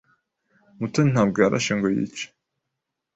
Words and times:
Mutoni 0.79 1.09
ntabwo 1.13 1.37
yarashe 1.43 1.71
ngo 1.77 1.87
yice. 1.95 2.25